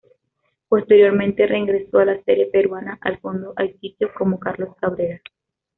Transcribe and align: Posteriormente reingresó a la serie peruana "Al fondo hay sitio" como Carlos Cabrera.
Posteriormente 0.67 1.45
reingresó 1.45 1.99
a 1.99 2.05
la 2.05 2.23
serie 2.23 2.47
peruana 2.47 2.97
"Al 3.01 3.19
fondo 3.19 3.53
hay 3.55 3.77
sitio" 3.77 4.09
como 4.17 4.39
Carlos 4.39 4.75
Cabrera. 4.77 5.21